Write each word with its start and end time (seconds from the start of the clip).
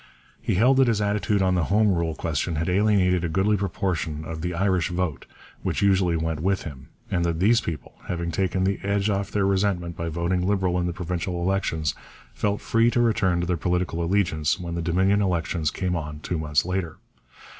He 0.41 0.55
held 0.55 0.77
that 0.77 0.87
his 0.87 0.99
attitude 0.99 1.43
on 1.43 1.53
the 1.53 1.65
Home 1.65 1.93
Rule 1.93 2.15
question 2.15 2.55
had 2.55 2.67
alienated 2.67 3.23
a 3.23 3.29
goodly 3.29 3.55
proportion 3.55 4.25
of 4.25 4.41
the 4.41 4.55
Irish 4.55 4.89
vote 4.89 5.27
which 5.61 5.83
usually 5.83 6.17
went 6.17 6.39
with 6.39 6.63
him, 6.63 6.87
and 7.11 7.23
that 7.23 7.39
these 7.39 7.61
people, 7.61 7.93
having 8.07 8.31
taken 8.31 8.63
the 8.63 8.79
edge 8.81 9.11
off 9.11 9.29
their 9.29 9.45
resentment 9.45 9.95
by 9.95 10.09
voting 10.09 10.41
Liberal 10.47 10.79
in 10.79 10.87
the 10.87 10.91
provincial 10.91 11.39
elections, 11.39 11.93
felt 12.33 12.61
free 12.61 12.89
to 12.89 12.99
return 12.99 13.41
to 13.41 13.45
their 13.45 13.57
political 13.57 14.03
allegiance 14.03 14.59
when 14.59 14.73
the 14.73 14.81
Dominion 14.81 15.21
elections 15.21 15.69
came 15.69 15.95
on 15.95 16.19
two 16.21 16.39
months 16.39 16.65
later. 16.65 16.97